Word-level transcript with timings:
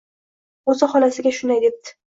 O`zi 0.73 0.89
xolasiga 0.95 1.37
shunday 1.43 1.65
debdi 1.69 1.99